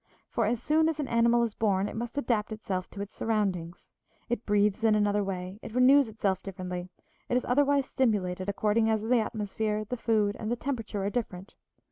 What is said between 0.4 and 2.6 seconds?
as soon as an animal is born it must adapt